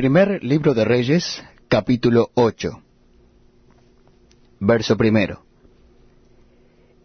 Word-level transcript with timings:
Primer 0.00 0.42
libro 0.42 0.72
de 0.72 0.86
Reyes, 0.86 1.44
capítulo 1.68 2.30
8. 2.32 2.70
Verso 4.58 4.96
primero. 4.96 5.44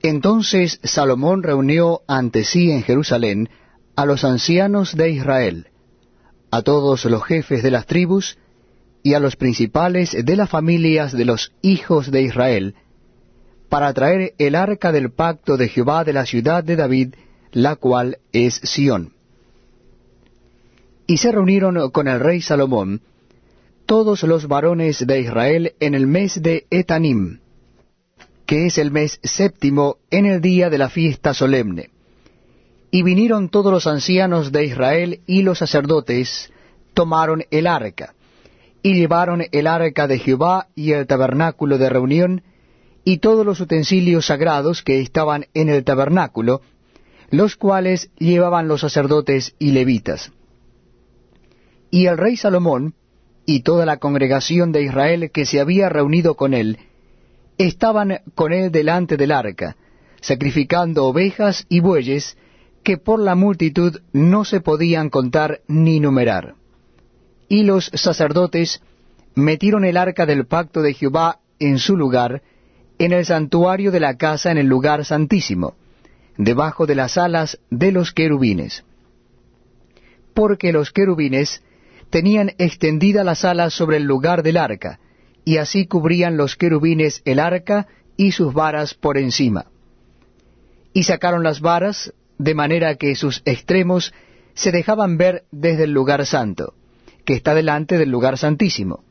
Entonces 0.02 0.80
Salomón 0.82 1.44
reunió 1.44 2.04
ante 2.08 2.46
sí 2.46 2.72
en 2.72 2.84
Jerusalén 2.84 3.50
a 3.98 4.06
los 4.06 4.24
ancianos 4.24 4.96
de 4.96 5.10
Israel, 5.10 5.68
a 6.52 6.62
todos 6.62 7.04
los 7.04 7.22
jefes 7.26 7.64
de 7.64 7.72
las 7.72 7.86
tribus, 7.86 8.38
y 9.04 9.14
a 9.14 9.20
los 9.20 9.36
principales 9.36 10.16
de 10.18 10.36
las 10.38 10.50
familias 10.50 11.12
de 11.12 11.26
los 11.26 11.52
hijos 11.62 12.10
de 12.12 12.22
Israel, 12.22 12.76
para 13.68 13.94
traer 13.94 14.36
el 14.38 14.56
arca 14.56 14.94
del 14.94 15.12
pacto 15.12 15.58
de 15.58 15.68
Jehová 15.68 16.06
de 16.06 16.14
la 16.14 16.26
ciudad 16.26 16.64
de 16.64 16.78
David, 16.78 17.16
la 17.52 17.76
cual 17.76 18.20
es 18.32 18.54
Sión. 18.64 19.15
Y 21.08 21.18
se 21.18 21.32
reunieron 21.32 21.92
con 21.92 22.08
el 22.08 22.20
rey 22.20 22.42
Salomón 22.42 23.02
todos 23.86 24.24
los 24.24 24.48
varones 24.48 25.06
de 25.06 25.20
Israel 25.20 25.74
en 25.80 25.94
el 25.94 26.08
mes 26.08 26.42
de 26.42 26.66
Etanim, 26.72 27.40
que 28.46 28.66
es 28.66 28.78
el 28.78 28.92
mes 28.92 29.20
séptimo 29.24 29.98
en 30.10 30.26
el 30.26 30.42
día 30.42 30.70
de 30.70 30.78
la 30.78 30.90
fiesta 30.90 31.34
solemne. 31.34 31.90
Y 32.92 33.04
vinieron 33.04 33.50
todos 33.50 33.72
los 33.72 33.88
ancianos 33.88 34.52
de 34.52 34.66
Israel 34.66 35.22
y 35.28 35.44
los 35.44 35.60
sacerdotes, 35.60 36.52
tomaron 36.94 37.44
el 37.52 37.68
arca, 37.68 38.16
y 38.82 38.94
llevaron 38.94 39.44
el 39.52 39.68
arca 39.68 40.08
de 40.08 40.20
Jehová 40.20 40.68
y 40.76 40.94
el 40.94 41.06
tabernáculo 41.06 41.78
de 41.78 41.90
reunión, 41.90 42.44
y 43.04 43.18
todos 43.18 43.46
los 43.46 43.60
utensilios 43.60 44.28
sagrados 44.28 44.82
que 44.82 45.02
estaban 45.02 45.46
en 45.54 45.70
el 45.70 45.84
tabernáculo, 45.84 46.62
los 47.30 47.56
cuales 47.56 48.10
llevaban 48.18 48.68
los 48.68 48.82
sacerdotes 48.82 49.56
y 49.60 49.72
levitas. 49.72 50.32
Y 51.96 52.08
el 52.08 52.18
rey 52.18 52.36
Salomón, 52.36 52.94
y 53.46 53.62
toda 53.62 53.86
la 53.86 54.00
congregación 54.00 54.74
de 54.74 54.84
Israel 54.84 55.32
que 55.32 55.46
se 55.46 55.62
había 55.62 55.88
reunido 55.88 56.36
con 56.36 56.54
él, 56.54 56.78
estaban 57.58 58.20
con 58.36 58.52
él 58.52 58.70
delante 58.70 59.16
del 59.16 59.32
arca, 59.32 59.78
sacrificando 60.20 61.06
ovejas 61.06 61.66
y 61.70 61.80
bueyes 61.80 62.38
que 62.84 62.98
por 62.98 63.22
la 63.22 63.36
multitud 63.36 64.02
no 64.12 64.44
se 64.44 64.60
podían 64.60 65.10
contar 65.10 65.62
ni 65.70 66.02
numerar. 66.02 66.56
Y 67.48 67.64
los 67.64 67.86
sacerdotes 67.94 68.82
metieron 69.34 69.86
el 69.86 69.96
arca 69.96 70.26
del 70.26 70.48
pacto 70.48 70.82
de 70.82 70.94
Jehová 70.96 71.40
en 71.60 71.80
su 71.80 71.96
lugar, 71.96 72.42
en 73.00 73.14
el 73.14 73.24
santuario 73.24 73.94
de 73.94 74.02
la 74.02 74.18
casa 74.18 74.52
en 74.52 74.58
el 74.58 74.68
lugar 74.68 75.06
santísimo, 75.06 75.76
debajo 76.38 76.88
de 76.88 76.96
las 76.96 77.18
alas 77.18 77.58
de 77.70 77.94
los 77.94 78.12
querubines. 78.12 78.84
Porque 80.34 80.74
los 80.74 80.92
querubines 80.92 81.62
tenían 82.10 82.52
extendida 82.58 83.24
las 83.24 83.46
alas 83.46 83.74
sobre 83.74 83.98
el 83.98 84.04
lugar 84.04 84.44
del 84.44 84.58
arca, 84.58 85.00
y 85.44 85.58
así 85.58 85.86
cubrían 85.86 86.38
los 86.38 86.56
querubines 86.56 87.22
el 87.26 87.40
arca 87.40 87.88
y 88.18 88.32
sus 88.32 88.54
varas 88.54 88.94
por 88.94 89.18
encima. 89.18 89.68
Y 90.94 91.04
sacaron 91.04 91.44
las 91.44 91.62
varas, 91.62 92.14
de 92.38 92.54
manera 92.54 92.96
que 92.96 93.16
sus 93.16 93.42
extremos 93.46 94.14
se 94.54 94.72
dejaban 94.72 95.18
ver 95.18 95.44
desde 95.52 95.84
el 95.84 95.92
lugar 95.92 96.26
santo, 96.26 96.74
que 97.26 97.34
está 97.34 97.54
delante 97.54 97.98
del 97.98 98.10
lugar 98.10 98.38
santísimo, 98.38 99.04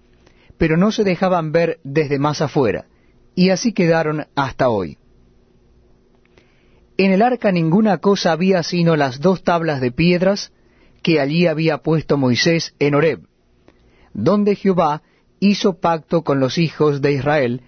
pero 0.58 0.76
no 0.76 0.92
se 0.92 1.04
dejaban 1.04 1.52
ver 1.52 1.78
desde 1.84 2.18
más 2.18 2.40
afuera, 2.40 2.86
y 3.34 3.50
así 3.50 3.72
quedaron 3.72 4.26
hasta 4.34 4.68
hoy. 4.68 4.98
En 6.96 7.10
el 7.10 7.22
arca 7.22 7.50
ninguna 7.50 7.98
cosa 7.98 8.32
había 8.32 8.62
sino 8.62 8.96
las 8.96 9.20
dos 9.20 9.42
tablas 9.42 9.80
de 9.80 9.90
piedras, 9.90 10.52
que 11.04 11.20
allí 11.20 11.46
había 11.46 11.78
puesto 11.78 12.16
Moisés 12.16 12.74
en 12.78 12.94
Horeb, 12.94 13.20
donde 14.14 14.56
Jehová 14.56 15.02
hizo 15.38 15.78
pacto 15.78 16.22
con 16.22 16.40
los 16.40 16.56
hijos 16.56 17.02
de 17.02 17.12
Israel 17.12 17.60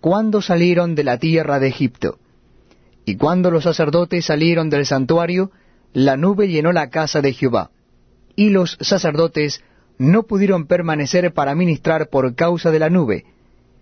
cuando 0.00 0.40
salieron 0.40 0.94
de 0.94 1.02
la 1.02 1.18
tierra 1.18 1.58
de 1.58 1.66
Egipto. 1.66 2.20
Y 3.04 3.16
cuando 3.16 3.50
los 3.50 3.64
sacerdotes 3.64 4.26
salieron 4.26 4.70
del 4.70 4.86
santuario, 4.86 5.50
la 5.92 6.16
nube 6.16 6.46
llenó 6.46 6.72
la 6.72 6.88
casa 6.88 7.20
de 7.20 7.32
Jehová, 7.32 7.72
y 8.36 8.50
los 8.50 8.78
sacerdotes 8.80 9.62
no 9.98 10.22
pudieron 10.22 10.66
permanecer 10.66 11.34
para 11.34 11.56
ministrar 11.56 12.08
por 12.10 12.36
causa 12.36 12.70
de 12.70 12.78
la 12.78 12.90
nube, 12.90 13.24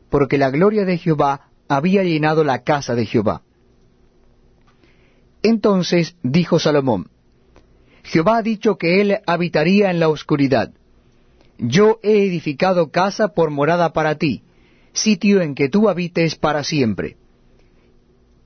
porque 0.08 0.38
la 0.38 0.50
gloria 0.50 0.86
de 0.86 0.96
Jehová 0.96 1.50
había 1.68 2.02
llenado 2.02 2.44
la 2.44 2.62
casa 2.62 2.94
de 2.94 3.04
Jehová. 3.04 3.42
Entonces 5.42 6.16
dijo 6.22 6.58
Salomón, 6.58 7.11
Jehová 8.02 8.38
ha 8.38 8.42
dicho 8.42 8.76
que 8.76 9.00
él 9.00 9.18
habitaría 9.26 9.90
en 9.90 10.00
la 10.00 10.08
oscuridad. 10.08 10.72
Yo 11.58 12.00
he 12.02 12.24
edificado 12.24 12.90
casa 12.90 13.28
por 13.28 13.50
morada 13.50 13.92
para 13.92 14.16
ti, 14.16 14.42
sitio 14.92 15.40
en 15.40 15.54
que 15.54 15.68
tú 15.68 15.88
habites 15.88 16.34
para 16.34 16.64
siempre. 16.64 17.16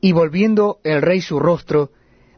Y 0.01 0.13
volviendo 0.13 0.79
el 0.85 1.03
rey 1.03 1.21
su 1.21 1.39
rostro, 1.39 1.91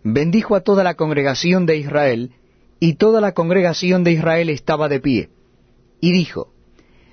bendijo 0.05 0.55
a 0.55 0.61
toda 0.61 0.85
la 0.85 0.95
congregación 0.95 1.67
de 1.67 1.77
Israel, 1.77 2.33
y 2.81 2.95
toda 2.95 3.21
la 3.21 3.33
congregación 3.33 4.05
de 4.05 4.13
Israel 4.13 4.51
estaba 4.51 4.89
de 4.89 5.01
pie. 5.01 5.31
Y 6.01 6.13
dijo, 6.13 6.53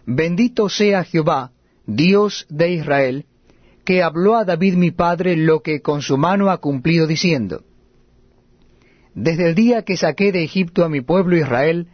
Bendito 0.05 0.69
sea 0.69 1.03
Jehová, 1.03 1.51
Dios 1.87 2.45
de 2.49 2.73
Israel, 2.73 3.25
que 3.83 4.03
habló 4.03 4.35
a 4.35 4.45
David 4.45 4.75
mi 4.75 4.91
padre 4.91 5.35
lo 5.35 5.61
que 5.61 5.81
con 5.81 6.01
su 6.01 6.17
mano 6.17 6.49
ha 6.51 6.57
cumplido 6.57 7.07
diciendo, 7.07 7.63
desde 9.15 9.47
el 9.47 9.55
día 9.55 9.83
que 9.83 9.95
saqué 9.95 10.33
de 10.33 10.43
Egipto 10.43 10.83
a 10.83 10.89
mi 10.89 10.99
pueblo 10.99 11.37
Israel, 11.37 11.87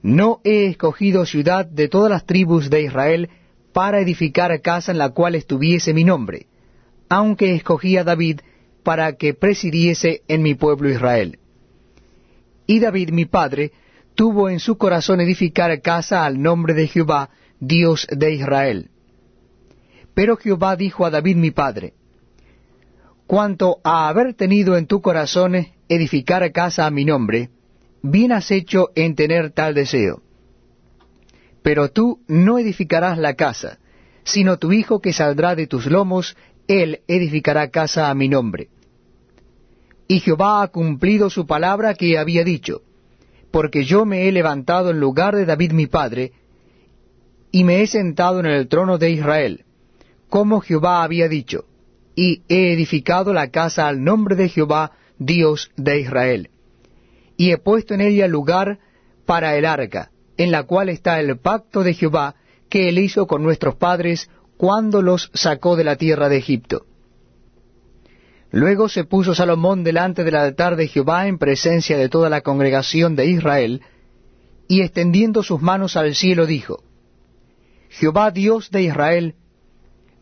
no 0.00 0.40
he 0.44 0.66
escogido 0.66 1.26
ciudad 1.26 1.66
de 1.66 1.88
todas 1.88 2.10
las 2.10 2.24
tribus 2.24 2.70
de 2.70 2.82
Israel 2.82 3.30
para 3.72 4.00
edificar 4.00 4.60
casa 4.62 4.92
en 4.92 4.98
la 4.98 5.10
cual 5.10 5.34
estuviese 5.34 5.92
mi 5.92 6.04
nombre, 6.04 6.46
aunque 7.08 7.54
escogí 7.54 7.96
a 7.96 8.04
David 8.04 8.40
para 8.84 9.14
que 9.16 9.34
presidiese 9.34 10.22
en 10.28 10.42
mi 10.42 10.54
pueblo 10.54 10.88
Israel. 10.88 11.38
Y 12.66 12.78
David 12.78 13.10
mi 13.10 13.24
padre 13.24 13.72
tuvo 14.14 14.48
en 14.48 14.60
su 14.60 14.78
corazón 14.78 15.20
edificar 15.20 15.80
casa 15.80 16.24
al 16.24 16.40
nombre 16.40 16.74
de 16.74 16.86
Jehová, 16.86 17.30
Dios 17.58 18.06
de 18.08 18.34
Israel. 18.34 18.90
Pero 20.14 20.36
Jehová 20.36 20.76
dijo 20.76 21.04
a 21.06 21.10
David 21.10 21.36
mi 21.36 21.50
padre, 21.50 21.94
Cuanto 23.26 23.78
a 23.82 24.08
haber 24.08 24.34
tenido 24.34 24.76
en 24.76 24.86
tu 24.86 25.00
corazón 25.00 25.54
edificar 25.94 26.50
casa 26.52 26.86
a 26.86 26.90
mi 26.90 27.04
nombre, 27.04 27.50
bien 28.02 28.32
has 28.32 28.50
hecho 28.50 28.90
en 28.94 29.14
tener 29.14 29.50
tal 29.50 29.74
deseo. 29.74 30.22
Pero 31.62 31.90
tú 31.90 32.20
no 32.26 32.58
edificarás 32.58 33.18
la 33.18 33.34
casa, 33.34 33.78
sino 34.24 34.58
tu 34.58 34.72
hijo 34.72 35.00
que 35.00 35.12
saldrá 35.12 35.54
de 35.54 35.66
tus 35.66 35.86
lomos, 35.86 36.36
él 36.66 37.00
edificará 37.06 37.68
casa 37.70 38.10
a 38.10 38.14
mi 38.14 38.28
nombre. 38.28 38.68
Y 40.08 40.20
Jehová 40.20 40.62
ha 40.62 40.68
cumplido 40.68 41.30
su 41.30 41.46
palabra 41.46 41.94
que 41.94 42.18
había 42.18 42.44
dicho, 42.44 42.82
porque 43.50 43.84
yo 43.84 44.04
me 44.04 44.28
he 44.28 44.32
levantado 44.32 44.90
en 44.90 44.98
lugar 45.00 45.36
de 45.36 45.44
David 45.44 45.72
mi 45.72 45.86
padre, 45.86 46.32
y 47.50 47.64
me 47.64 47.82
he 47.82 47.86
sentado 47.86 48.40
en 48.40 48.46
el 48.46 48.66
trono 48.68 48.98
de 48.98 49.10
Israel, 49.10 49.64
como 50.28 50.60
Jehová 50.60 51.02
había 51.02 51.28
dicho, 51.28 51.66
y 52.16 52.42
he 52.48 52.72
edificado 52.72 53.32
la 53.32 53.50
casa 53.50 53.88
al 53.88 54.02
nombre 54.02 54.36
de 54.36 54.48
Jehová, 54.48 54.92
Dios 55.24 55.70
de 55.76 56.00
Israel. 56.00 56.50
Y 57.36 57.52
he 57.52 57.58
puesto 57.58 57.94
en 57.94 58.00
ella 58.00 58.28
lugar 58.28 58.78
para 59.26 59.56
el 59.56 59.64
arca, 59.64 60.10
en 60.36 60.50
la 60.50 60.64
cual 60.64 60.88
está 60.88 61.20
el 61.20 61.38
pacto 61.38 61.82
de 61.82 61.94
Jehová 61.94 62.34
que 62.68 62.88
él 62.88 62.98
hizo 62.98 63.26
con 63.26 63.42
nuestros 63.42 63.74
padres 63.76 64.30
cuando 64.56 65.02
los 65.02 65.30
sacó 65.34 65.76
de 65.76 65.84
la 65.84 65.96
tierra 65.96 66.28
de 66.28 66.38
Egipto. 66.38 66.86
Luego 68.50 68.88
se 68.88 69.04
puso 69.04 69.34
Salomón 69.34 69.82
delante 69.82 70.24
del 70.24 70.36
altar 70.36 70.76
de 70.76 70.86
Jehová 70.86 71.26
en 71.26 71.38
presencia 71.38 71.96
de 71.96 72.08
toda 72.08 72.28
la 72.28 72.42
congregación 72.42 73.16
de 73.16 73.26
Israel, 73.26 73.82
y 74.68 74.82
extendiendo 74.82 75.42
sus 75.42 75.60
manos 75.60 75.96
al 75.96 76.14
cielo 76.14 76.46
dijo, 76.46 76.82
Jehová 77.88 78.30
Dios 78.30 78.70
de 78.70 78.82
Israel, 78.82 79.34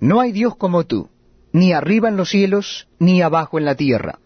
no 0.01 0.21
hay 0.21 0.33
Dios 0.33 0.57
como 0.57 0.85
tú, 0.85 1.09
ni 1.53 1.73
arriba 1.73 2.09
en 2.09 2.17
los 2.17 2.31
cielos, 2.31 2.89
ni 2.99 3.21
abajo 3.23 3.59
en 3.59 3.65
la 3.65 3.75
tierra 3.75 4.19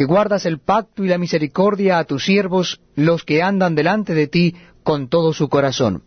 que 0.00 0.06
guardas 0.06 0.46
el 0.46 0.60
pacto 0.60 1.04
y 1.04 1.08
la 1.08 1.18
misericordia 1.18 1.98
a 1.98 2.04
tus 2.04 2.24
siervos, 2.24 2.80
los 2.94 3.22
que 3.22 3.42
andan 3.42 3.74
delante 3.74 4.14
de 4.14 4.28
ti 4.28 4.56
con 4.82 5.10
todo 5.10 5.34
su 5.34 5.50
corazón. 5.50 6.04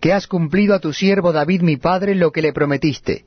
Que 0.00 0.12
has 0.12 0.26
cumplido 0.26 0.74
a 0.74 0.80
tu 0.80 0.92
siervo 0.92 1.30
David 1.30 1.62
mi 1.62 1.76
padre 1.76 2.16
lo 2.16 2.32
que 2.32 2.42
le 2.42 2.52
prometiste. 2.52 3.26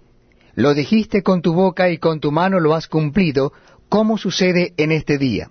Lo 0.53 0.73
dijiste 0.73 1.23
con 1.23 1.41
tu 1.41 1.53
boca 1.53 1.89
y 1.89 1.97
con 1.97 2.19
tu 2.19 2.29
mano 2.29 2.59
lo 2.59 2.75
has 2.75 2.89
cumplido, 2.89 3.53
como 3.87 4.17
sucede 4.17 4.73
en 4.75 4.91
este 4.91 5.17
día. 5.17 5.49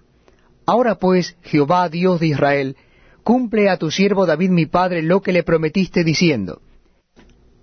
Ahora 0.67 0.97
pues, 0.97 1.39
Jehová 1.41 1.89
Dios 1.89 2.21
de 2.21 2.27
Israel, 2.27 2.77
cumple 3.25 3.71
a 3.71 3.79
tu 3.79 3.91
siervo 3.91 4.27
David 4.27 4.51
mi 4.51 4.67
padre 4.67 5.01
lo 5.01 5.23
que 5.23 5.33
le 5.33 5.43
prometiste 5.43 6.05
diciendo, 6.05 6.61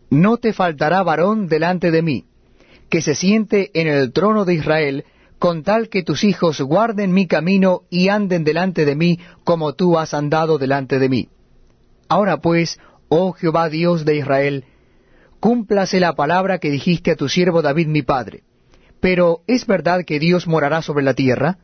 No 0.10 0.38
te 0.38 0.52
faltará 0.54 1.04
varón 1.04 1.48
delante 1.48 1.92
de 1.92 2.02
mí, 2.02 2.26
que 2.90 3.04
se 3.04 3.14
siente 3.14 3.70
en 3.80 3.88
el 3.88 4.12
trono 4.14 4.46
de 4.46 4.56
Israel, 4.56 5.06
con 5.40 5.64
tal 5.64 5.88
que 5.88 6.04
tus 6.04 6.26
hijos 6.26 6.60
guarden 6.62 7.14
mi 7.14 7.26
camino 7.26 7.84
y 7.90 8.10
anden 8.10 8.44
delante 8.44 8.86
de 8.86 8.96
mí 8.96 9.20
como 9.46 9.74
tú 9.74 9.98
has 9.98 10.14
andado 10.14 10.58
delante 10.58 11.00
de 11.00 11.08
mí. 11.08 11.30
Ahora 12.10 12.38
pues, 12.38 12.78
oh 13.08 13.32
Jehová 13.32 13.70
Dios 13.70 14.04
de 14.04 14.18
Israel, 14.18 14.66
cúmplase 15.40 16.02
la 16.02 16.14
palabra 16.14 16.60
que 16.60 16.70
dijiste 16.70 17.12
a 17.12 17.16
tu 17.16 17.30
siervo 17.30 17.62
David 17.62 17.88
mi 17.88 18.02
padre. 18.02 18.44
Pero 19.00 19.40
¿es 19.48 19.66
verdad 19.66 20.04
que 20.06 20.20
Dios 20.20 20.46
morará 20.46 20.82
sobre 20.82 21.06
la 21.06 21.14
tierra? 21.14 21.58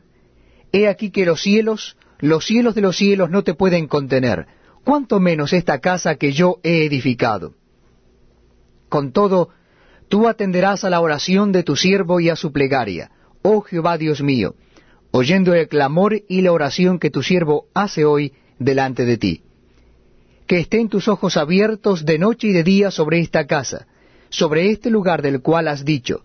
He 0.72 0.88
aquí 0.88 1.10
que 1.10 1.26
los 1.26 1.42
cielos, 1.42 1.98
los 2.18 2.46
cielos 2.46 2.74
de 2.74 2.80
los 2.80 2.96
cielos 2.96 3.28
no 3.28 3.44
te 3.44 3.52
pueden 3.52 3.88
contener, 3.88 4.46
cuánto 4.84 5.20
menos 5.20 5.52
esta 5.52 5.80
casa 5.80 6.14
que 6.14 6.32
yo 6.32 6.60
he 6.62 6.86
edificado. 6.86 7.52
Con 8.88 9.12
todo, 9.12 9.50
tú 10.08 10.28
atenderás 10.28 10.84
a 10.84 10.90
la 10.90 11.00
oración 11.00 11.52
de 11.52 11.62
tu 11.62 11.76
siervo 11.76 12.20
y 12.20 12.30
a 12.30 12.36
su 12.36 12.52
plegaria, 12.52 13.10
oh 13.46 13.60
Jehová 13.60 13.96
Dios 13.96 14.22
mío, 14.22 14.56
oyendo 15.12 15.54
el 15.54 15.68
clamor 15.68 16.20
y 16.28 16.42
la 16.42 16.52
oración 16.52 16.98
que 16.98 17.10
tu 17.10 17.22
siervo 17.22 17.66
hace 17.74 18.04
hoy 18.04 18.32
delante 18.58 19.04
de 19.04 19.18
ti. 19.18 19.42
Que 20.48 20.58
estén 20.58 20.88
tus 20.88 21.06
ojos 21.06 21.36
abiertos 21.36 22.04
de 22.04 22.18
noche 22.18 22.48
y 22.48 22.52
de 22.52 22.64
día 22.64 22.90
sobre 22.90 23.20
esta 23.20 23.46
casa, 23.46 23.86
sobre 24.30 24.70
este 24.70 24.90
lugar 24.90 25.22
del 25.22 25.42
cual 25.42 25.68
has 25.68 25.84
dicho, 25.84 26.24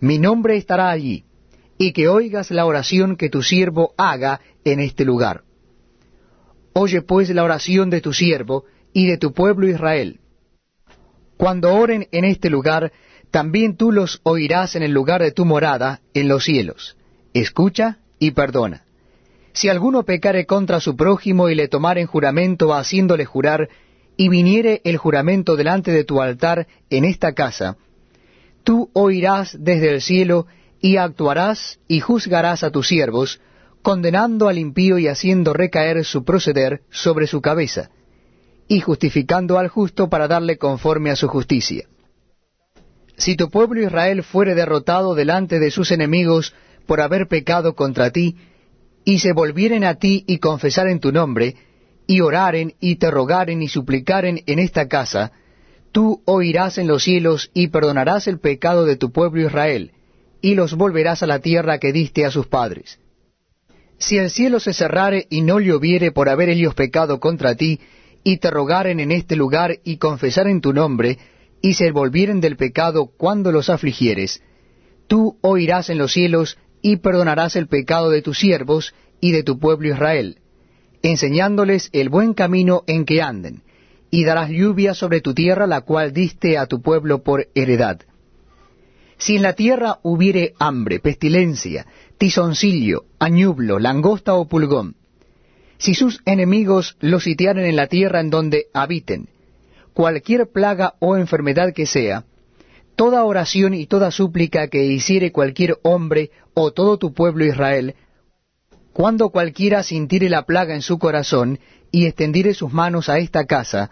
mi 0.00 0.18
nombre 0.18 0.56
estará 0.56 0.90
allí, 0.90 1.24
y 1.78 1.92
que 1.92 2.08
oigas 2.08 2.50
la 2.50 2.64
oración 2.64 3.16
que 3.16 3.28
tu 3.28 3.42
siervo 3.42 3.92
haga 3.98 4.40
en 4.64 4.80
este 4.80 5.04
lugar. 5.04 5.42
Oye 6.72 7.02
pues 7.02 7.28
la 7.30 7.44
oración 7.44 7.90
de 7.90 8.00
tu 8.00 8.12
siervo 8.14 8.64
y 8.94 9.06
de 9.06 9.18
tu 9.18 9.32
pueblo 9.32 9.68
Israel. 9.68 10.20
Cuando 11.36 11.74
oren 11.74 12.08
en 12.10 12.24
este 12.24 12.48
lugar, 12.48 12.92
también 13.32 13.78
tú 13.78 13.92
los 13.92 14.20
oirás 14.24 14.76
en 14.76 14.82
el 14.82 14.92
lugar 14.92 15.22
de 15.22 15.32
tu 15.32 15.46
morada, 15.46 16.02
en 16.12 16.28
los 16.28 16.44
cielos. 16.44 16.96
Escucha 17.32 17.96
y 18.18 18.32
perdona. 18.32 18.84
Si 19.54 19.70
alguno 19.70 20.02
pecare 20.02 20.44
contra 20.44 20.80
su 20.80 20.96
prójimo 20.96 21.48
y 21.48 21.54
le 21.54 21.66
tomare 21.66 22.02
en 22.02 22.06
juramento 22.06 22.74
haciéndole 22.74 23.24
jurar, 23.24 23.70
y 24.18 24.28
viniere 24.28 24.82
el 24.84 24.98
juramento 24.98 25.56
delante 25.56 25.90
de 25.92 26.04
tu 26.04 26.20
altar 26.20 26.66
en 26.90 27.06
esta 27.06 27.32
casa, 27.32 27.78
tú 28.64 28.90
oirás 28.92 29.56
desde 29.58 29.88
el 29.94 30.02
cielo 30.02 30.46
y 30.82 30.98
actuarás 30.98 31.80
y 31.88 32.00
juzgarás 32.00 32.62
a 32.62 32.70
tus 32.70 32.86
siervos, 32.88 33.40
condenando 33.80 34.48
al 34.48 34.58
impío 34.58 34.98
y 34.98 35.08
haciendo 35.08 35.54
recaer 35.54 36.04
su 36.04 36.22
proceder 36.22 36.82
sobre 36.90 37.26
su 37.26 37.40
cabeza, 37.40 37.88
y 38.68 38.80
justificando 38.80 39.58
al 39.58 39.68
justo 39.68 40.10
para 40.10 40.28
darle 40.28 40.58
conforme 40.58 41.10
a 41.10 41.16
su 41.16 41.28
justicia. 41.28 41.86
Si 43.22 43.36
tu 43.36 43.50
pueblo 43.50 43.80
Israel 43.80 44.24
fuere 44.24 44.56
derrotado 44.56 45.14
delante 45.14 45.60
de 45.60 45.70
sus 45.70 45.92
enemigos 45.92 46.54
por 46.88 47.00
haber 47.00 47.28
pecado 47.28 47.76
contra 47.76 48.10
ti, 48.10 48.34
y 49.04 49.20
se 49.20 49.32
volvieren 49.32 49.84
a 49.84 49.94
ti 49.94 50.24
y 50.26 50.38
confesaren 50.38 50.98
tu 50.98 51.12
nombre, 51.12 51.54
y 52.08 52.20
oraren 52.20 52.74
y 52.80 52.96
te 52.96 53.12
rogaren 53.12 53.62
y 53.62 53.68
suplicaren 53.68 54.42
en 54.46 54.58
esta 54.58 54.88
casa, 54.88 55.30
tú 55.92 56.20
oirás 56.24 56.78
en 56.78 56.88
los 56.88 57.04
cielos 57.04 57.52
y 57.54 57.68
perdonarás 57.68 58.26
el 58.26 58.40
pecado 58.40 58.86
de 58.86 58.96
tu 58.96 59.12
pueblo 59.12 59.46
Israel, 59.46 59.92
y 60.40 60.56
los 60.56 60.74
volverás 60.74 61.22
a 61.22 61.28
la 61.28 61.38
tierra 61.38 61.78
que 61.78 61.92
diste 61.92 62.24
a 62.24 62.32
sus 62.32 62.48
padres. 62.48 62.98
Si 63.98 64.18
el 64.18 64.30
cielo 64.30 64.58
se 64.58 64.72
cerrare 64.72 65.28
y 65.30 65.42
no 65.42 65.60
lloviere 65.60 66.10
por 66.10 66.28
haber 66.28 66.48
ellos 66.48 66.74
pecado 66.74 67.20
contra 67.20 67.54
ti, 67.54 67.78
y 68.24 68.38
te 68.38 68.50
rogaren 68.50 68.98
en 68.98 69.12
este 69.12 69.36
lugar 69.36 69.78
y 69.84 69.98
confesaren 69.98 70.60
tu 70.60 70.72
nombre, 70.72 71.18
y 71.62 71.74
se 71.74 71.92
volvieren 71.92 72.40
del 72.40 72.56
pecado 72.56 73.06
cuando 73.06 73.52
los 73.52 73.70
afligieres, 73.70 74.42
tú 75.06 75.38
oirás 75.40 75.88
en 75.88 75.98
los 75.98 76.12
cielos 76.12 76.58
y 76.82 76.96
perdonarás 76.96 77.54
el 77.54 77.68
pecado 77.68 78.10
de 78.10 78.20
tus 78.20 78.38
siervos 78.38 78.92
y 79.20 79.30
de 79.30 79.44
tu 79.44 79.60
pueblo 79.60 79.88
Israel, 79.88 80.38
enseñándoles 81.02 81.88
el 81.92 82.08
buen 82.08 82.34
camino 82.34 82.82
en 82.88 83.04
que 83.04 83.22
anden, 83.22 83.62
y 84.10 84.24
darás 84.24 84.50
lluvia 84.50 84.92
sobre 84.92 85.20
tu 85.20 85.32
tierra 85.32 85.68
la 85.68 85.82
cual 85.82 86.12
diste 86.12 86.58
a 86.58 86.66
tu 86.66 86.82
pueblo 86.82 87.22
por 87.22 87.46
heredad. 87.54 88.00
Si 89.16 89.36
en 89.36 89.42
la 89.42 89.52
tierra 89.52 90.00
hubiere 90.02 90.54
hambre, 90.58 90.98
pestilencia, 90.98 91.86
tizoncillo, 92.18 93.04
añublo, 93.20 93.78
langosta 93.78 94.34
o 94.34 94.48
pulgón, 94.48 94.96
si 95.78 95.94
sus 95.94 96.20
enemigos 96.26 96.96
los 97.00 97.22
sitiaren 97.22 97.64
en 97.64 97.76
la 97.76 97.86
tierra 97.86 98.20
en 98.20 98.30
donde 98.30 98.66
habiten, 98.74 99.28
cualquier 99.94 100.50
plaga 100.50 100.94
o 101.00 101.16
enfermedad 101.16 101.72
que 101.72 101.86
sea, 101.86 102.24
toda 102.96 103.24
oración 103.24 103.74
y 103.74 103.86
toda 103.86 104.10
súplica 104.10 104.68
que 104.68 104.84
hiciere 104.84 105.32
cualquier 105.32 105.78
hombre 105.82 106.30
o 106.54 106.72
todo 106.72 106.98
tu 106.98 107.12
pueblo 107.12 107.44
Israel, 107.44 107.94
cuando 108.92 109.30
cualquiera 109.30 109.82
sintiere 109.82 110.28
la 110.28 110.42
plaga 110.44 110.74
en 110.74 110.82
su 110.82 110.98
corazón 110.98 111.58
y 111.90 112.06
extendiere 112.06 112.54
sus 112.54 112.72
manos 112.72 113.08
a 113.08 113.18
esta 113.18 113.46
casa, 113.46 113.90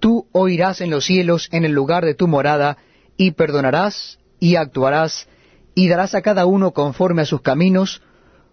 tú 0.00 0.26
oirás 0.32 0.80
en 0.80 0.90
los 0.90 1.04
cielos 1.04 1.48
en 1.52 1.64
el 1.64 1.72
lugar 1.72 2.04
de 2.04 2.14
tu 2.14 2.28
morada, 2.28 2.78
y 3.16 3.32
perdonarás 3.32 4.18
y 4.40 4.56
actuarás, 4.56 5.28
y 5.74 5.88
darás 5.88 6.14
a 6.14 6.22
cada 6.22 6.46
uno 6.46 6.72
conforme 6.72 7.22
a 7.22 7.26
sus 7.26 7.42
caminos, 7.42 8.02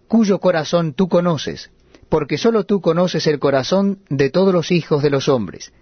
cuyo 0.08 0.40
corazón 0.40 0.94
tú 0.94 1.08
conoces, 1.08 1.72
porque 2.10 2.38
sólo 2.38 2.66
tú 2.66 2.82
conoces 2.82 3.26
el 3.28 3.40
corazón 3.40 4.00
de 4.10 4.30
todos 4.30 4.54
los 4.54 4.72
hijos 4.72 5.02
de 5.02 5.10
los 5.10 5.30
hombres, 5.30 5.74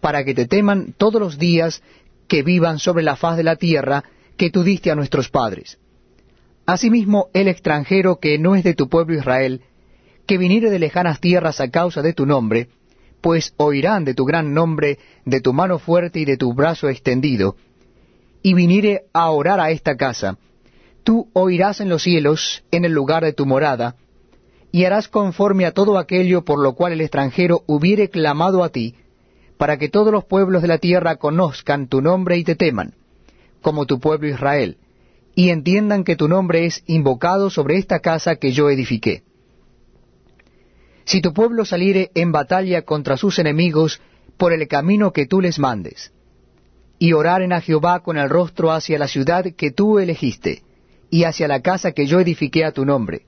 para 0.00 0.24
que 0.24 0.34
te 0.34 0.46
teman 0.46 0.94
todos 0.96 1.20
los 1.20 1.38
días 1.38 1.82
que 2.28 2.42
vivan 2.42 2.78
sobre 2.78 3.04
la 3.04 3.16
faz 3.16 3.36
de 3.36 3.44
la 3.44 3.56
tierra 3.56 4.04
que 4.36 4.50
tú 4.50 4.62
diste 4.62 4.90
a 4.90 4.94
nuestros 4.94 5.28
padres. 5.28 5.78
Asimismo, 6.66 7.28
el 7.32 7.48
extranjero 7.48 8.18
que 8.18 8.38
no 8.38 8.56
es 8.56 8.64
de 8.64 8.74
tu 8.74 8.88
pueblo 8.88 9.16
Israel, 9.16 9.62
que 10.26 10.38
viniere 10.38 10.70
de 10.70 10.78
lejanas 10.78 11.20
tierras 11.20 11.60
a 11.60 11.70
causa 11.70 12.02
de 12.02 12.12
tu 12.12 12.26
nombre, 12.26 12.68
pues 13.20 13.54
oirán 13.56 14.04
de 14.04 14.14
tu 14.14 14.24
gran 14.24 14.52
nombre, 14.52 14.98
de 15.24 15.40
tu 15.40 15.52
mano 15.52 15.78
fuerte 15.78 16.20
y 16.20 16.24
de 16.24 16.36
tu 16.36 16.52
brazo 16.54 16.88
extendido, 16.88 17.56
y 18.42 18.54
viniere 18.54 19.04
a 19.12 19.30
orar 19.30 19.60
a 19.60 19.70
esta 19.70 19.96
casa, 19.96 20.38
tú 21.04 21.30
oirás 21.32 21.80
en 21.80 21.88
los 21.88 22.02
cielos, 22.02 22.64
en 22.72 22.84
el 22.84 22.92
lugar 22.92 23.24
de 23.24 23.32
tu 23.32 23.46
morada, 23.46 23.96
y 24.72 24.84
harás 24.84 25.08
conforme 25.08 25.64
a 25.64 25.72
todo 25.72 25.98
aquello 25.98 26.44
por 26.44 26.60
lo 26.60 26.74
cual 26.74 26.92
el 26.92 27.00
extranjero 27.00 27.62
hubiere 27.66 28.10
clamado 28.10 28.62
a 28.62 28.70
ti, 28.70 28.96
para 29.56 29.78
que 29.78 29.88
todos 29.88 30.12
los 30.12 30.24
pueblos 30.24 30.62
de 30.62 30.68
la 30.68 30.78
tierra 30.78 31.16
conozcan 31.16 31.88
tu 31.88 32.00
nombre 32.00 32.36
y 32.36 32.44
te 32.44 32.56
teman, 32.56 32.94
como 33.62 33.86
tu 33.86 34.00
pueblo 34.00 34.28
Israel, 34.28 34.76
y 35.34 35.50
entiendan 35.50 36.04
que 36.04 36.16
tu 36.16 36.28
nombre 36.28 36.66
es 36.66 36.82
invocado 36.86 37.50
sobre 37.50 37.76
esta 37.76 38.00
casa 38.00 38.36
que 38.36 38.52
yo 38.52 38.70
edifiqué. 38.70 39.22
Si 41.04 41.20
tu 41.20 41.32
pueblo 41.32 41.64
saliere 41.64 42.10
en 42.14 42.32
batalla 42.32 42.82
contra 42.82 43.16
sus 43.16 43.38
enemigos 43.38 44.00
por 44.36 44.52
el 44.52 44.66
camino 44.66 45.12
que 45.12 45.26
tú 45.26 45.40
les 45.40 45.58
mandes, 45.58 46.12
y 46.98 47.12
oraren 47.12 47.52
a 47.52 47.60
Jehová 47.60 48.00
con 48.00 48.16
el 48.16 48.30
rostro 48.30 48.72
hacia 48.72 48.98
la 48.98 49.08
ciudad 49.08 49.44
que 49.56 49.70
tú 49.70 49.98
elegiste, 49.98 50.62
y 51.10 51.24
hacia 51.24 51.48
la 51.48 51.60
casa 51.60 51.92
que 51.92 52.06
yo 52.06 52.20
edifiqué 52.20 52.64
a 52.64 52.72
tu 52.72 52.84
nombre. 52.84 53.26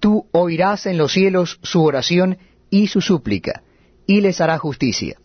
Tú 0.00 0.26
oirás 0.32 0.86
en 0.86 0.98
los 0.98 1.12
cielos 1.12 1.58
su 1.62 1.82
oración 1.82 2.38
y 2.70 2.86
su 2.88 3.00
súplica, 3.00 3.62
y 4.06 4.20
les 4.20 4.40
hará 4.40 4.58
justicia. 4.58 5.16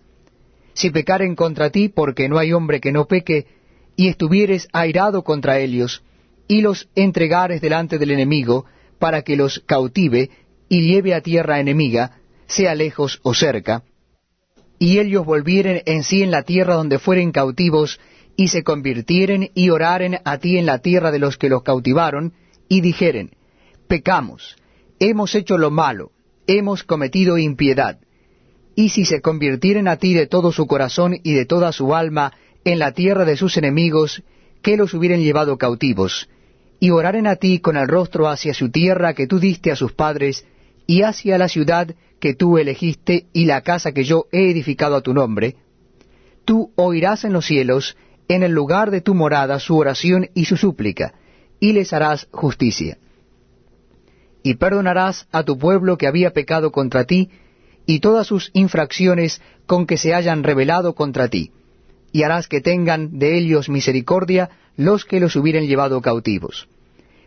Si 0.81 0.89
pecaren 0.89 1.35
contra 1.35 1.69
ti, 1.69 1.89
porque 1.89 2.27
no 2.27 2.39
hay 2.39 2.53
hombre 2.53 2.81
que 2.81 2.91
no 2.91 3.05
peque, 3.05 3.45
y 3.95 4.07
estuvieres 4.07 4.67
airado 4.73 5.23
contra 5.23 5.59
ellos, 5.59 6.03
y 6.47 6.61
los 6.61 6.89
entregares 6.95 7.61
delante 7.61 7.99
del 7.99 8.09
enemigo, 8.09 8.65
para 8.97 9.21
que 9.21 9.35
los 9.35 9.59
cautive 9.67 10.31
y 10.69 10.81
lleve 10.81 11.13
a 11.13 11.21
tierra 11.21 11.59
enemiga, 11.59 12.19
sea 12.47 12.73
lejos 12.73 13.19
o 13.21 13.35
cerca, 13.35 13.83
y 14.79 14.97
ellos 14.97 15.23
volvieren 15.23 15.83
en 15.85 16.01
sí 16.01 16.23
en 16.23 16.31
la 16.31 16.41
tierra 16.41 16.73
donde 16.73 16.97
fueren 16.97 17.31
cautivos, 17.31 17.99
y 18.35 18.47
se 18.47 18.63
convirtieren 18.63 19.51
y 19.53 19.69
oraren 19.69 20.17
a 20.25 20.39
ti 20.39 20.57
en 20.57 20.65
la 20.65 20.79
tierra 20.79 21.11
de 21.11 21.19
los 21.19 21.37
que 21.37 21.49
los 21.49 21.61
cautivaron, 21.61 22.33
y 22.67 22.81
dijeren, 22.81 23.35
pecamos, 23.87 24.55
hemos 24.97 25.35
hecho 25.35 25.59
lo 25.59 25.69
malo, 25.69 26.09
hemos 26.47 26.83
cometido 26.83 27.37
impiedad. 27.37 27.99
Y 28.81 28.89
si 28.89 29.05
se 29.05 29.21
convirtieren 29.21 29.87
a 29.87 29.97
ti 29.97 30.15
de 30.15 30.25
todo 30.25 30.51
su 30.51 30.65
corazón 30.65 31.15
y 31.21 31.33
de 31.33 31.45
toda 31.45 31.71
su 31.71 31.93
alma 31.93 32.33
en 32.65 32.79
la 32.79 32.93
tierra 32.93 33.25
de 33.25 33.37
sus 33.37 33.55
enemigos, 33.57 34.23
que 34.63 34.75
los 34.75 34.95
hubieran 34.95 35.21
llevado 35.21 35.59
cautivos, 35.59 36.27
y 36.79 36.89
oraren 36.89 37.27
a 37.27 37.35
ti 37.35 37.59
con 37.59 37.77
el 37.77 37.87
rostro 37.87 38.27
hacia 38.27 38.55
su 38.55 38.71
tierra 38.71 39.13
que 39.13 39.27
tú 39.27 39.37
diste 39.37 39.71
a 39.71 39.75
sus 39.75 39.93
padres, 39.93 40.47
y 40.87 41.03
hacia 41.03 41.37
la 41.37 41.47
ciudad 41.47 41.93
que 42.19 42.33
tú 42.33 42.57
elegiste 42.57 43.27
y 43.33 43.45
la 43.45 43.61
casa 43.61 43.91
que 43.91 44.03
yo 44.03 44.25
he 44.31 44.49
edificado 44.49 44.95
a 44.95 45.01
tu 45.01 45.13
nombre, 45.13 45.57
tú 46.43 46.71
oirás 46.75 47.23
en 47.23 47.33
los 47.33 47.45
cielos, 47.45 47.95
en 48.29 48.41
el 48.41 48.51
lugar 48.51 48.89
de 48.89 49.01
tu 49.01 49.13
morada, 49.13 49.59
su 49.59 49.77
oración 49.77 50.31
y 50.33 50.45
su 50.45 50.57
súplica, 50.57 51.13
y 51.59 51.73
les 51.73 51.93
harás 51.93 52.27
justicia. 52.31 52.97
Y 54.41 54.55
perdonarás 54.55 55.27
a 55.31 55.43
tu 55.43 55.59
pueblo 55.59 55.99
que 55.99 56.07
había 56.07 56.31
pecado 56.33 56.71
contra 56.71 57.03
ti, 57.05 57.29
y 57.85 57.99
todas 57.99 58.27
sus 58.27 58.51
infracciones 58.53 59.41
con 59.65 59.85
que 59.85 59.97
se 59.97 60.13
hayan 60.13 60.43
rebelado 60.43 60.93
contra 60.93 61.27
ti, 61.27 61.51
y 62.11 62.23
harás 62.23 62.47
que 62.47 62.61
tengan 62.61 63.19
de 63.19 63.37
ellos 63.37 63.69
misericordia 63.69 64.49
los 64.77 65.05
que 65.05 65.19
los 65.19 65.35
hubieren 65.35 65.67
llevado 65.67 66.01
cautivos. 66.01 66.67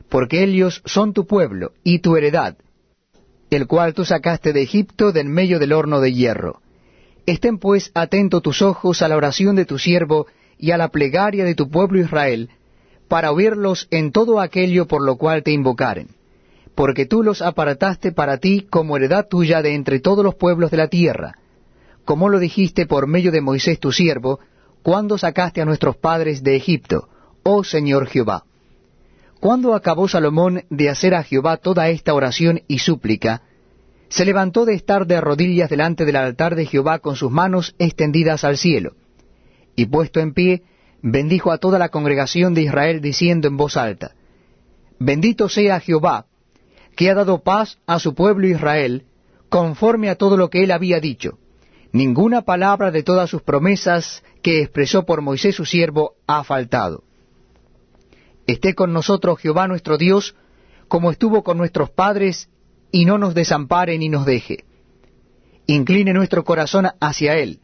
Porque 0.08 0.42
ellos 0.44 0.82
son 0.84 1.12
tu 1.12 1.26
pueblo 1.26 1.72
y 1.82 2.00
tu 2.00 2.16
heredad, 2.16 2.56
el 3.50 3.66
cual 3.66 3.94
tú 3.94 4.04
sacaste 4.04 4.52
de 4.52 4.62
Egipto 4.62 5.12
de 5.12 5.20
en 5.20 5.28
medio 5.28 5.58
del 5.58 5.72
horno 5.72 6.00
de 6.00 6.12
hierro. 6.12 6.60
Estén 7.26 7.58
pues 7.58 7.90
atentos 7.94 8.42
tus 8.42 8.60
ojos 8.60 9.00
a 9.00 9.08
la 9.08 9.16
oración 9.16 9.56
de 9.56 9.64
tu 9.64 9.78
siervo 9.78 10.26
y 10.58 10.72
a 10.72 10.76
la 10.76 10.88
plegaria 10.88 11.44
de 11.44 11.54
tu 11.54 11.70
pueblo 11.70 12.00
Israel, 12.00 12.50
para 13.08 13.32
oírlos 13.32 13.88
en 13.90 14.12
todo 14.12 14.40
aquello 14.40 14.86
por 14.86 15.02
lo 15.02 15.16
cual 15.16 15.42
te 15.42 15.52
invocaren. 15.52 16.08
Porque 16.74 17.06
tú 17.06 17.22
los 17.22 17.40
apartaste 17.42 18.12
para 18.12 18.38
ti 18.38 18.66
como 18.68 18.96
heredad 18.96 19.28
tuya 19.28 19.62
de 19.62 19.74
entre 19.74 20.00
todos 20.00 20.24
los 20.24 20.34
pueblos 20.34 20.70
de 20.70 20.76
la 20.76 20.88
tierra, 20.88 21.38
como 22.04 22.28
lo 22.28 22.38
dijiste 22.38 22.86
por 22.86 23.06
medio 23.06 23.30
de 23.32 23.40
Moisés 23.40 23.78
tu 23.78 23.92
siervo, 23.92 24.40
cuando 24.82 25.16
sacaste 25.16 25.62
a 25.62 25.64
nuestros 25.64 25.96
padres 25.96 26.42
de 26.42 26.56
Egipto, 26.56 27.08
oh 27.42 27.64
Señor 27.64 28.06
Jehová. 28.06 28.44
Cuando 29.40 29.74
acabó 29.74 30.08
Salomón 30.08 30.64
de 30.70 30.90
hacer 30.90 31.14
a 31.14 31.22
Jehová 31.22 31.58
toda 31.58 31.88
esta 31.88 32.14
oración 32.14 32.62
y 32.66 32.78
súplica, 32.78 33.42
se 34.08 34.24
levantó 34.24 34.64
de 34.64 34.74
estar 34.74 35.06
de 35.06 35.20
rodillas 35.20 35.70
delante 35.70 36.04
del 36.04 36.16
altar 36.16 36.54
de 36.54 36.66
Jehová 36.66 36.98
con 36.98 37.16
sus 37.16 37.30
manos 37.30 37.74
extendidas 37.78 38.44
al 38.44 38.58
cielo, 38.58 38.94
y 39.76 39.86
puesto 39.86 40.20
en 40.20 40.34
pie, 40.34 40.62
bendijo 41.02 41.50
a 41.50 41.58
toda 41.58 41.78
la 41.78 41.88
congregación 41.88 42.54
de 42.54 42.62
Israel 42.62 43.00
diciendo 43.00 43.48
en 43.48 43.56
voz 43.56 43.76
alta, 43.76 44.12
Bendito 44.98 45.48
sea 45.48 45.80
Jehová, 45.80 46.26
que 46.94 47.10
ha 47.10 47.14
dado 47.14 47.42
paz 47.42 47.78
a 47.86 47.98
su 47.98 48.14
pueblo 48.14 48.46
Israel, 48.46 49.04
conforme 49.48 50.10
a 50.10 50.16
todo 50.16 50.36
lo 50.36 50.50
que 50.50 50.64
él 50.64 50.70
había 50.70 51.00
dicho. 51.00 51.38
Ninguna 51.92 52.42
palabra 52.42 52.90
de 52.90 53.02
todas 53.02 53.30
sus 53.30 53.42
promesas 53.42 54.24
que 54.42 54.62
expresó 54.62 55.06
por 55.06 55.22
Moisés 55.22 55.54
su 55.54 55.64
siervo 55.64 56.14
ha 56.26 56.42
faltado. 56.42 57.04
Esté 58.46 58.74
con 58.74 58.92
nosotros 58.92 59.38
Jehová 59.38 59.68
nuestro 59.68 59.96
Dios, 59.96 60.34
como 60.88 61.10
estuvo 61.10 61.44
con 61.44 61.56
nuestros 61.56 61.90
padres 61.90 62.48
y 62.90 63.04
no 63.04 63.16
nos 63.16 63.34
desampare 63.34 63.96
ni 63.96 64.08
nos 64.08 64.26
deje. 64.26 64.64
Incline 65.66 66.12
nuestro 66.12 66.44
corazón 66.44 66.88
hacia 67.00 67.36
Él, 67.36 67.60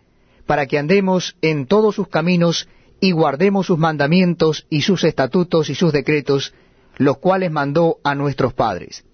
para 0.46 0.66
que 0.66 0.78
andemos 0.78 1.37
en 1.42 1.66
todos 1.66 1.96
sus 1.96 2.08
caminos 2.08 2.68
y 3.00 3.12
guardemos 3.12 3.66
sus 3.66 3.78
mandamientos 3.78 4.66
y 4.70 4.82
sus 4.82 5.04
estatutos 5.04 5.70
y 5.70 5.75
sus 5.75 5.92
decretos, 5.92 6.54
los 6.96 7.18
cuales 7.18 7.50
mandó 7.50 7.99
a 8.04 8.14
nuestros 8.14 8.54
padres. 8.54 9.04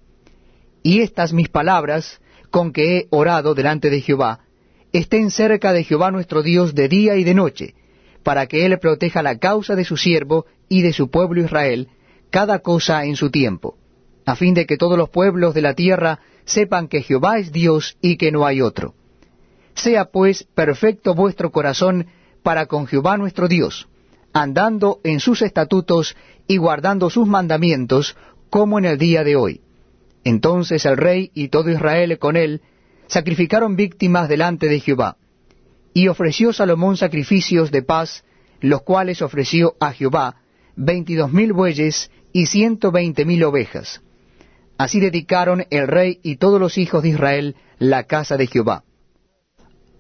Y 0.83 1.01
estas 1.01 1.33
mis 1.33 1.49
palabras, 1.49 2.21
con 2.51 2.73
que 2.73 2.99
he 2.99 3.07
orado 3.11 3.55
delante 3.55 3.91
de 3.91 4.01
Jehová, 4.01 4.41
estén 4.93 5.31
cerca 5.31 5.73
de 5.73 5.85
Jehová 5.85 6.11
nuestro 6.11 6.43
Dios 6.43 6.75
de 6.75 6.89
día 6.89 7.17
y 7.17 7.25
de 7.25 7.35
noche, 7.35 7.75
para 8.23 8.47
que 8.47 8.65
Él 8.65 8.79
proteja 8.79 9.23
la 9.23 9.39
causa 9.39 9.75
de 9.75 9.85
su 9.85 9.97
siervo 9.97 10.47
y 10.69 10.83
de 10.83 10.93
su 10.93 11.11
pueblo 11.11 11.43
Israel, 11.43 11.89
cada 12.31 12.61
cosa 12.61 13.05
en 13.05 13.17
su 13.17 13.31
tiempo 13.31 13.77
a 14.27 14.35
fin 14.35 14.55
de 14.55 14.67
que 14.67 14.77
todos 14.77 14.99
los 14.99 15.09
pueblos 15.09 15.55
de 15.55 15.63
la 15.63 15.75
tierra 15.75 16.19
sepan 16.45 16.89
que 16.89 17.03
Jehová 17.03 17.39
es 17.39 17.53
Dios 17.53 17.97
y 18.03 18.17
que 18.17 18.33
no 18.33 18.45
hay 18.45 18.61
otro. 18.61 18.95
Sea 19.75 20.07
pues 20.07 20.43
perfecto 20.43 21.15
vuestro 21.15 21.53
corazón 21.53 22.09
para 22.43 22.67
con 22.67 22.87
Jehová 22.87 23.17
nuestro 23.17 23.47
Dios, 23.47 23.89
andando 24.33 24.99
en 25.05 25.21
sus 25.21 25.43
estatutos 25.43 26.17
y 26.49 26.57
guardando 26.57 27.09
sus 27.09 27.27
mandamientos, 27.27 28.17
como 28.51 28.79
en 28.79 28.85
el 28.85 28.99
día 28.99 29.23
de 29.23 29.37
hoy. 29.37 29.61
Entonces 30.27 30.85
el 30.87 30.97
rey 30.97 31.31
y 31.35 31.51
todo 31.51 31.71
Israel 31.71 32.19
con 32.19 32.37
él 32.37 32.61
sacrificaron 33.07 33.77
víctimas 33.77 34.29
delante 34.29 34.67
de 34.67 34.81
Jehová. 34.81 35.19
Y 35.95 36.09
ofreció 36.09 36.53
Salomón 36.53 36.97
sacrificios 36.97 37.71
de 37.71 37.83
paz, 37.83 38.25
los 38.61 38.83
cuales 38.83 39.23
ofreció 39.23 39.77
a 39.79 39.93
Jehová 39.93 40.43
veintidós 40.75 41.33
mil 41.33 41.53
bueyes 41.53 42.11
y 42.33 42.47
ciento 42.47 42.91
veinte 42.91 43.25
mil 43.25 43.45
ovejas. 43.45 44.03
Así 44.77 44.99
dedicaron 44.99 45.65
el 45.71 45.87
rey 45.87 46.19
y 46.25 46.39
todos 46.39 46.59
los 46.59 46.77
hijos 46.77 47.05
de 47.05 47.11
Israel 47.11 47.55
la 47.79 48.03
casa 48.03 48.37
de 48.37 48.49
Jehová. 48.49 48.83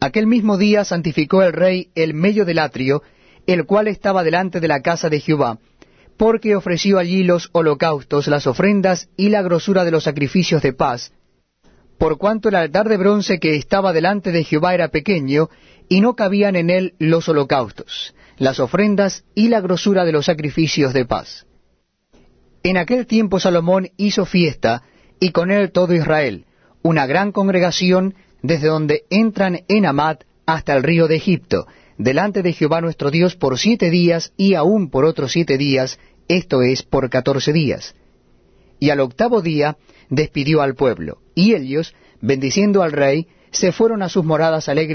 Aquel 0.00 0.26
mismo 0.26 0.58
día 0.58 0.84
santificó 0.84 1.44
el 1.44 1.52
rey 1.52 1.90
el 1.94 2.14
medio 2.14 2.44
del 2.44 2.58
atrio, 2.58 3.04
el 3.46 3.64
cual 3.64 3.86
estaba 3.86 4.24
delante 4.24 4.58
de 4.58 4.66
la 4.66 4.82
casa 4.82 5.08
de 5.08 5.20
Jehová, 5.20 5.60
porque 6.16 6.56
ofreció 6.56 6.98
allí 6.98 7.22
los 7.22 7.50
holocaustos, 7.52 8.26
las 8.28 8.46
ofrendas 8.46 9.08
y 9.16 9.28
la 9.28 9.42
grosura 9.42 9.84
de 9.84 9.90
los 9.90 10.04
sacrificios 10.04 10.62
de 10.62 10.72
paz, 10.72 11.12
por 11.98 12.18
cuanto 12.18 12.48
el 12.48 12.54
altar 12.56 12.88
de 12.88 12.96
bronce 12.96 13.38
que 13.38 13.56
estaba 13.56 13.92
delante 13.92 14.32
de 14.32 14.44
Jehová 14.44 14.74
era 14.74 14.88
pequeño, 14.88 15.48
y 15.88 16.00
no 16.00 16.14
cabían 16.14 16.56
en 16.56 16.68
él 16.68 16.94
los 16.98 17.28
holocaustos, 17.28 18.14
las 18.38 18.60
ofrendas 18.60 19.24
y 19.34 19.48
la 19.48 19.60
grosura 19.60 20.04
de 20.04 20.12
los 20.12 20.26
sacrificios 20.26 20.92
de 20.92 21.06
paz. 21.06 21.46
En 22.62 22.76
aquel 22.76 23.06
tiempo 23.06 23.38
Salomón 23.40 23.90
hizo 23.96 24.26
fiesta, 24.26 24.82
y 25.20 25.30
con 25.30 25.50
él 25.50 25.70
todo 25.70 25.94
Israel, 25.94 26.44
una 26.82 27.06
gran 27.06 27.32
congregación, 27.32 28.14
desde 28.42 28.68
donde 28.68 29.04
entran 29.10 29.60
en 29.68 29.86
Amat 29.86 30.24
hasta 30.44 30.74
el 30.74 30.82
río 30.82 31.08
de 31.08 31.16
Egipto, 31.16 31.66
delante 31.98 32.42
de 32.42 32.52
Jehová 32.52 32.80
nuestro 32.80 33.10
Dios 33.10 33.36
por 33.36 33.58
siete 33.58 33.90
días 33.90 34.32
y 34.36 34.54
aún 34.54 34.90
por 34.90 35.04
otros 35.04 35.32
siete 35.32 35.58
días, 35.58 35.98
esto 36.28 36.62
es, 36.62 36.82
por 36.82 37.08
catorce 37.10 37.52
días. 37.52 37.94
Y 38.78 38.90
al 38.90 39.00
octavo 39.00 39.40
día 39.40 39.76
despidió 40.10 40.62
al 40.62 40.74
pueblo, 40.74 41.18
y 41.34 41.54
ellos, 41.54 41.94
bendiciendo 42.20 42.82
al 42.82 42.92
rey, 42.92 43.26
se 43.50 43.72
fueron 43.72 44.02
a 44.02 44.08
sus 44.08 44.24
moradas 44.24 44.68
alegres 44.68 44.94